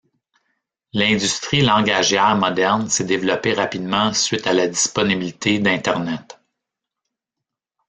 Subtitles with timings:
[0.93, 6.39] L’industrie langagière moderne s’est développée rapidement suite à la disponibilité d’internet.